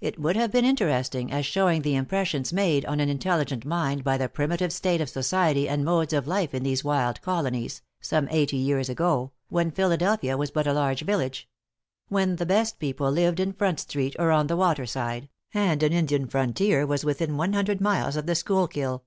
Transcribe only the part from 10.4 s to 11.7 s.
but a large village